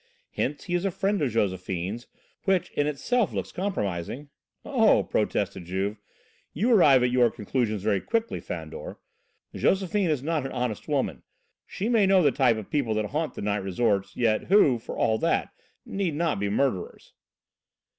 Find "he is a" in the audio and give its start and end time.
0.63-0.89